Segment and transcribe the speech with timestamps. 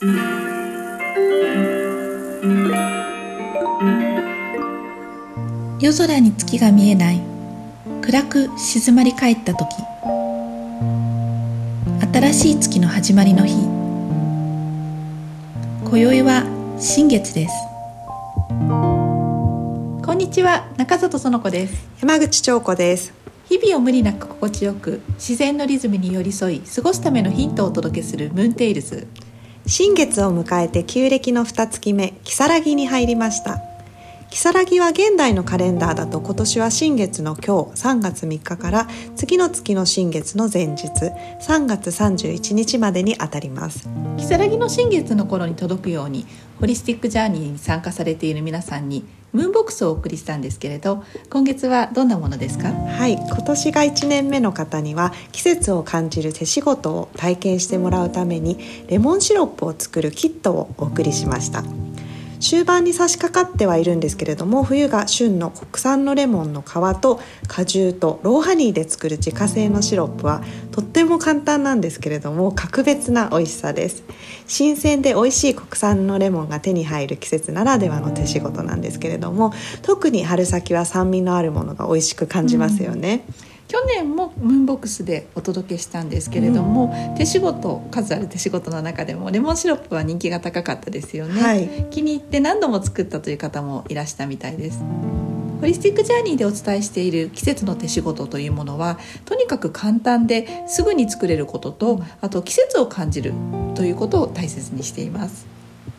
[0.00, 0.12] 夜
[5.92, 7.20] 空に月が見えない。
[8.02, 9.74] 暗く静まり返った時。
[12.12, 13.54] 新しい月の始まりの日。
[15.82, 16.44] 今宵は
[16.78, 17.54] 新月です。
[20.06, 21.88] こんにちは中里園子です。
[22.00, 23.12] 山口彫子です。
[23.48, 29.08] 日々を無理なく心地よく自然のリズムに寄り添い過ごすためのヒントをお届けするムーンテイルズ
[29.68, 33.67] 新月を迎えて旧暦の二月目如月に入りました。
[34.30, 43.88] 如月は現代のカレンダーだと今年は新月の今日3月3日から次の月の新月の前日3月31日までにあたります。
[44.18, 46.26] 如月の新月の頃に届くように
[46.60, 52.68] ホリスティックジャーニーに参加されている皆さんにムーンボックスをお送りしたんですけれど今月はどんなものですか？
[52.72, 61.62] はい今年が1年目の方には季節を感じる手仕事を体験してもらうためにレモンシロップを作るキットをお送りしました
[62.40, 74.04] 終盤に差し掛かってはいるんですけれども冬が旬の国産のレモンの皮と果汁とローハニーで作る自家製のシロップはとっても簡単なんですけれども格別な美味しさです。
[74.46, 94.82] 新鮮で美味しい国産のレモンが手に入る季節ならではの手仕事なんですけれども特に春先は酸味のあるものが美味しく感じますよね、うん去年もムーンボックスでお届けしたんですけれども、うん、手仕事数ある手仕事の中でもレモンシロップは人気が高かったですよね、はい、気に入って何度も作ったという方もいらしたみたいです。
[95.60, 103.32] ホリスティックジャーニーでお伝えしている季節の手仕事というものはとにかく簡単ですぐに作れることとあと季節を感じる
[103.74, 105.46] ということを大切にしています。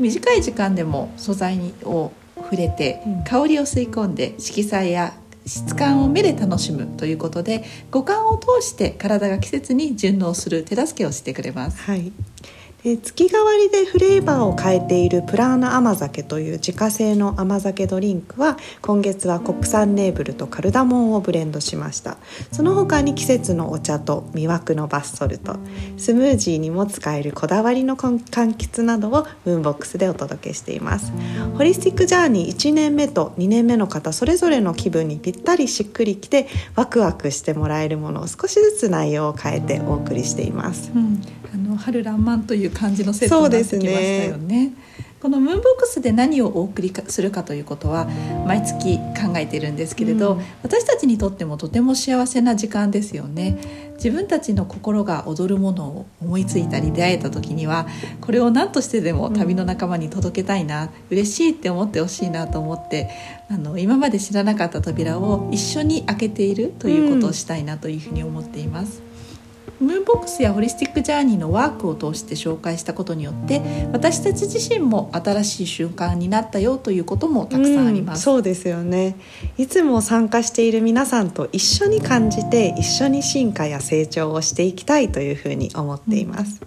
[0.00, 5.12] 短い時間でも素材を触れて香りを吸い込んで色彩や
[5.46, 11.78] 質感を目で楽しむということで五感を通して体が季節に順応する手助けをしてくれます。
[11.82, 12.12] はい
[12.84, 22.16] 月替わりでフレーバーを変えているプラーナ甘酒という自家製の甘酒ドリンクは今月は国産ネーブルとカルダモンをブレンドしました。
[22.50, 25.58] その他に季節のお茶と魅惑のバスソルト
[25.96, 31.12] スムージーにも使えるこだわりの柑橘などをムーンボックスでお届けしています。
[31.56, 41.22] ホリスティックジャーニー1年目と2年目の方それぞれの気分にぴったりしっくりきてワクワクしてもらえるものを少しずつ内容を変えてお送りしています、うん。
[41.72, 44.72] の春爛漫という感じのセットになってきましたよね。
[45.20, 48.08] このムーンボックスで何をお送りするかということは
[48.44, 57.86] 毎月考えているんですけれど、うん、私たちにとってもとても幸せな時間ですよね自分たちの心が踊るものを思いついたり出会えた時には
[58.20, 63.08] これを何としてでも旅の仲間に届けたいな、うん、嬉しいって思ってほしいなと思って
[63.48, 69.11] あの今まで知らなかった扉を一緒に開けているということをしたいなというふうに思っています。
[69.80, 73.60] ムーンボックスやホリスティックジャーニーのワークを通して紹介したことによって
[73.92, 79.16] 私たち自身も新しい瞬間になったよということもたくさんあります、うん、そうですよね。
[79.58, 86.60] いつも参加している皆さんと一緒に感じて一緒に進化や成長をしていきたいというふうに思っています、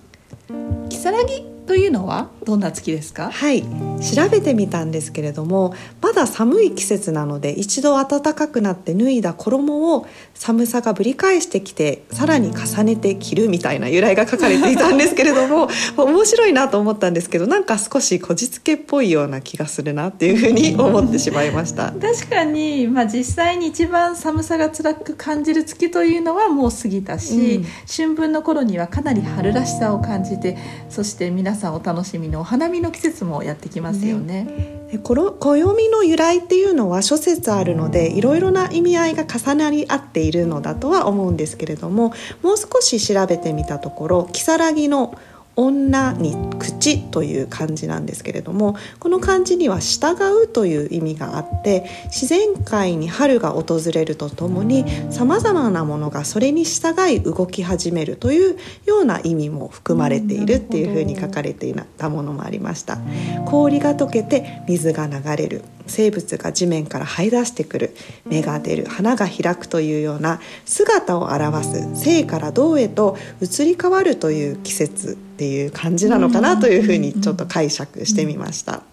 [0.50, 3.32] うん、如月というのはどんな月ですか？
[3.32, 3.64] はい。
[3.64, 21.94] 調べてみたんですけれどもまだ寒い季節なので一度暖かくなって脱いだ衣を寒さがぶり返してきてさらに重ねて着るみたいな由来が書かれていたんですけれども 面白いなと思ったんですけどなんか少しこじつけっぽいような気がするなっていうふうに思ってしまいました。
[22.00, 30.58] 確かに、まあ、実際に一番寒さが辛く感じる月というのはもう過ぎたし、うん、春分の頃にはかなり春らしさを感じて
[30.90, 34.44] そして皆さんお楽しみのお花見の季節もやってきますよね。
[34.44, 45.18] ね暦の由来っていうのは諸説あるのでいろいろな意味合いが重なり合っているのだとは思うんですけれどももう少し調べてみたところ如月の
[45.56, 62.98] 「女に口という漢字なんですけれどもこの漢字には従うという意味があって自然界に春が訪れるとともにさまざまなものがそれに従い動き始めるというような意味も含まれているっていうふうに書かれていたものもありました。
[63.46, 65.64] 氷が溶けて水が流れる。
[65.88, 67.96] 生物が地面から這い出してくる。
[68.26, 68.86] 芽が出る。
[68.86, 71.88] 花が開くというような姿を表す。
[71.96, 78.84] 生から動へと移り変わるという季節っていう感じなのかなというふうにちょっと解釈してみました。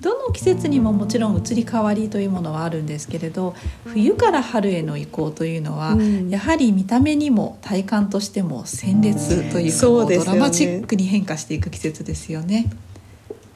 [0.00, 12.70] どの季節にももちろん移り変わりというものはあるんですけれど冬から春への移行というのは、うん、やはり見た目にも体感としても鮮烈というか、うね、ドラマチックに変化していく季節ですよね。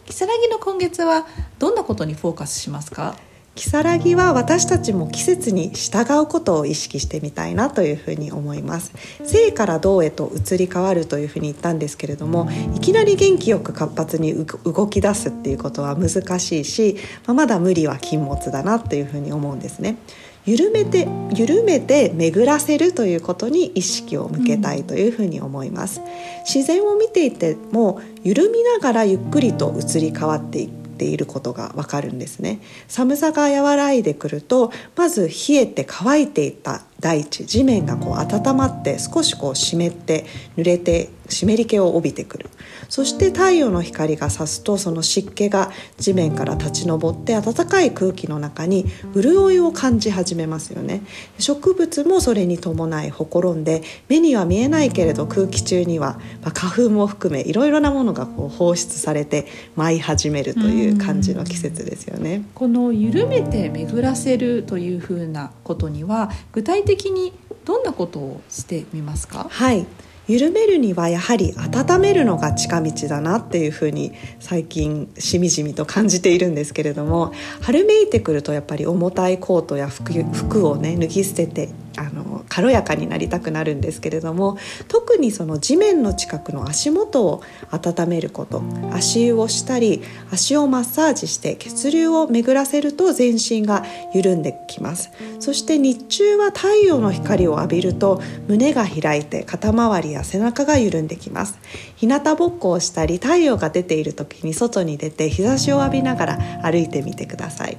[0.08, 1.26] 如月の今月は
[1.60, 3.14] どんなことにフォーカスしますか？
[3.54, 8.92] 如月は私たちも季節に従うことを意識してみたいなというふうに思います。
[9.24, 16.96] 生から動へと移り変わるというふうに言ったんですけれどもいきなり元気よく活発に動き出すっていうことは難しいし、
[17.26, 19.96] まあ、まだ無理は禁物だなっていうふうに思うんですね。
[20.44, 26.00] 緩めて緩めて巡らせるということに意識を向けたいというふうに思います、
[26.46, 30.81] 自然を見ていても緩みながらゆっくりと移り変わっていく。
[31.02, 32.60] ていることがわかるんですね。
[32.86, 40.24] 寒さが和らいでくるとまず冷えて乾いていた大地地面がこう温まって少しこう湿って
[40.56, 42.50] 濡れて湿り気を帯びてくる。
[42.88, 48.84] そして太陽の光が差すとその湿気が地面から立ち上って暖かい空気の中に
[49.14, 51.02] 潤いを感じ始めますよね。
[51.38, 59.46] 植物もそれに伴いほころんで目には見えないけれど空気中には、まあ、花粉も含めいろいろなものがこう放出されて
[59.76, 62.44] 舞い始めるという感じの季節ですよね。
[62.54, 67.32] この緩めて巡らせるというふうなことには具体的に
[67.64, 69.46] どんなことをしてみますか？
[69.48, 69.86] はい
[70.28, 88.62] 緩めるにはやはり温めるのが近道だなっていうふうに最近しみじみと感じているんですけれども春めいてくるとやっぱり重たいコートや服服をね脱ぎ捨ててあの軽やかになりたくなるんですけれども特にその地面の近くの足元を温めること
[88.92, 95.10] 足湯をしたり足をマッサージして血流を巡らせると全身が緩んできます。
[95.40, 101.58] そして日中は太陽の光を浴びると胸が開いて肩周りや背中が緩んできます。
[101.96, 107.78] 日向ぼっこをしたり太陽が出ている時に外に出て日差しを浴びながら歩いてみてください。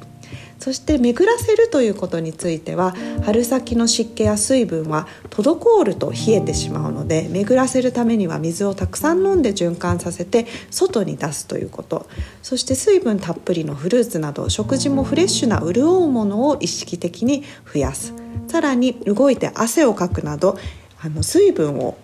[0.60, 12.08] そして巡らせるということについては春先の湿気や水分は滞ると冷えてしまうので巡らせるためには水をたくさん飲んで循環させて外に出すということ
[12.42, 18.14] そして水分たっぷりのフルーツなど食事もフレッシュな潤うものを意識的に増やす
[18.48, 20.58] さらに動いて汗をかくなど
[21.02, 21.98] あの水分を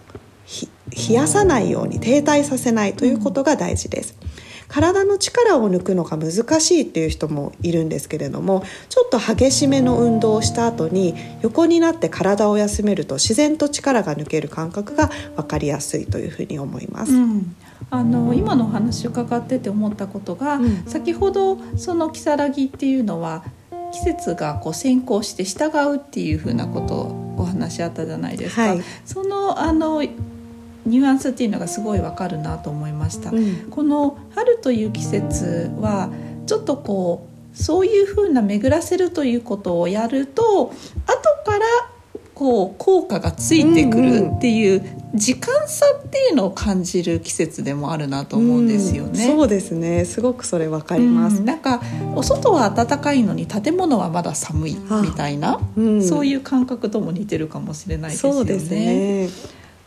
[1.07, 4.17] 冷やさないように停滞させないということが大事です。
[4.69, 17.11] 体の力を抜くのが難しいっていう人もいるんですけれどもちょっと激しめの運動をした後に横になって体を休めると自然と力が抜ける感覚が分かりやすいというふうに思います。
[17.11, 17.55] うん
[17.91, 23.43] あの今のお話を伺ってて思ったことが、うん、先ほどその如月っていうのは
[23.91, 28.61] 季節がこう先行して従うっていうふうなことをお話あったじゃないですか。
[28.67, 30.03] はい、そのあの
[30.89, 36.09] ニュアンスっていうのがすごいわかるなと思いました、うん、この春という季節は
[36.45, 40.73] ちょっとこうそういうふうな巡らせるということをやると後
[41.45, 41.65] から
[42.39, 44.81] こう効果がついてくるっていう
[45.13, 49.25] 時間差っていうのを感じる季節でもあるなと思うんですよね。
[49.25, 50.05] うん、そうですね。
[50.05, 51.81] すごくそれわかります、うん、なんか
[52.15, 59.27] お外は暖かいのに建物はまだ寒いみたいな、うん、そういう感覚とも似てるかもしれないですよね。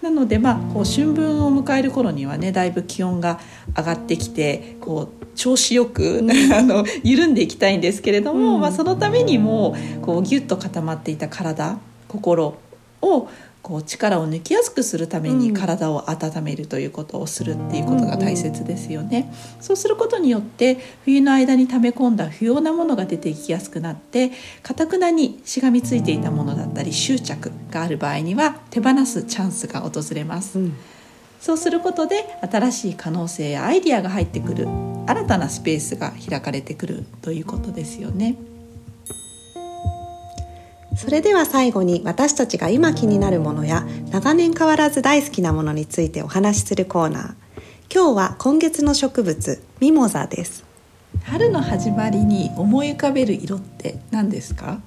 [0.03, 3.39] なのでまあこう春分を迎える頃にはねだいぶ気温が
[3.77, 11.79] 上がってきてこう調子よく、うん、 あの緩んでいきたいんですけれども、うん、まあ、そのためにもこうギュッと固まっていた体
[12.09, 12.57] 心
[13.01, 13.29] を
[13.63, 19.33] こう力を抜きやすくするために体を温めるということをするっていうことが大切ですよね。
[19.61, 24.33] そうすることによって冬の間に溜め込んだ不要なものが出ていきやすくなって
[24.63, 30.59] かたくなにしがみついていたものだったり執着がある場合には手放すチャンスが訪れます。
[30.59, 30.77] うん
[31.43, 34.69] そうすることで新しい可能性やアイディアが入ってくる
[35.09, 38.37] 新たなスペースが開かれてくるということですよね。
[40.97, 47.35] それでは最後に私たちが今気になるものや長年変わらず大好きなものについてお話しするコーナー。
[47.93, 50.65] 今日は今月の植物ミモザです。
[51.25, 54.81] 春の始まりに思い浮かべる色って何ですか？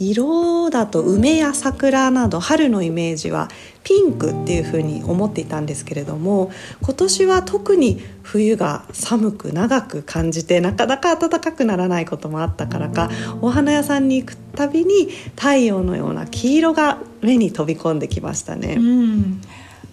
[0.00, 3.48] 色だと梅や桜など春のイメージは
[3.84, 13.10] ピンクっていうふうに思っていたんですけれども今年は特に冬が寒く長く感じてなかなか暖かくならないこともあったからか
[13.42, 18.76] お花屋さんに行くたびに太陽のような黄色が目に飛び込んできましたね。
[18.78, 19.40] うん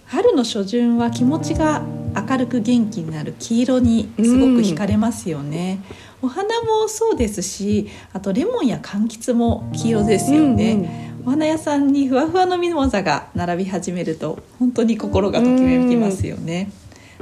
[0.08, 1.84] 春の初旬は気持ちが
[2.16, 5.80] 明るく元気になる黄色にすごく惹かれますよね。
[6.22, 16.72] お花もそうですしあとレモンや柑橘も黄色ですよね、うんうん、お花屋さんにふわふわのミモザが並び始めると本当に心がときめきますよね、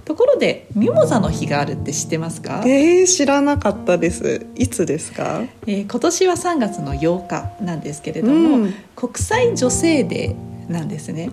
[0.05, 2.63] ところでミモザの日があるって知ってますか？
[2.65, 4.45] えー、知らなかったです。
[4.55, 11.31] いつですか、えー、今年は3月の8日なんですけれども、うん、国際女性デーなんですね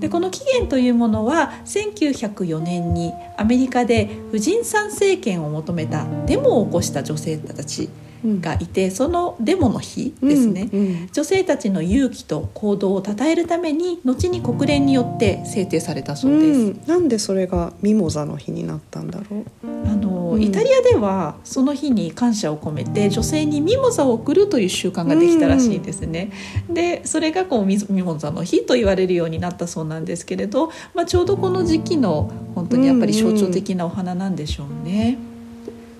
[0.00, 7.88] でこの起源というものは1904年にアメリカで婦人参政権を求めたデモを起こした女性たち
[8.22, 16.60] がいて、そのデモの日ですね、うんうん女性たちの勇気と行動を称えるために後に国連によって制定されたそうです。
[16.60, 19.44] うん、なんでそれがミモザの日になったんだろう？
[19.86, 19.94] あ
[20.30, 26.30] のうんイタリアではその日に感謝を込めて女性にミモザを贈るという習慣ができたらしいですね。
[26.68, 35.18] でそれがこうミミモザの日と言われるようになったそうなんですけれど、まあ、ちょうどこの時期の本当にやっぱり象徴的なお花なんでしょうね。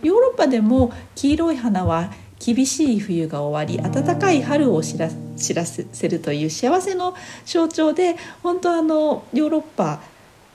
[0.02, 10.00] ヨーロッパでも黄色い花は厳しい冬が終わり暖かい春を知ら知らせるという幸せの象徴で本当あのヨーロッパ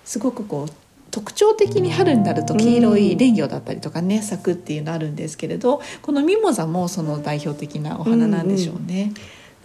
[0.04, 9.12] すごくこう特徴的に春になると黄色い蓮魚だったりとかね、咲くっていうのあるんですけれどこのミモザもその代表的なお花なんでしょうね。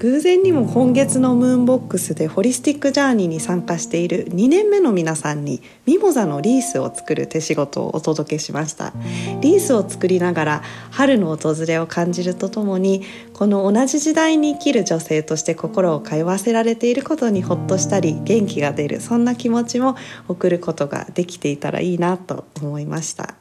[0.01, 8.95] 偶然にも今月のムーンボックスでホリスティックジャーニーに参加している2年目の皆さんにミモザのリースを作る手仕事をお届けしました。
[9.43, 13.03] リースを作りながら春の訪れを感じるとともに
[13.35, 19.97] この同じ時代に生きる女性として心を通わせられていることにほっとしたり元気が出るそんな気持ちも
[20.29, 23.35] 送ることができていたらいいなと思いました。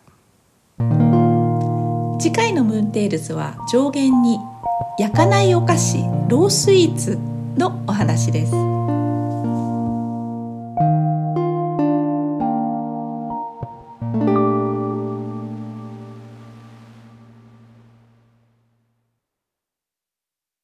[2.20, 4.40] 次回のムーンテールズは上弦に
[5.00, 7.18] 焼かないお菓子ロースイーツ
[7.56, 8.79] のお話です。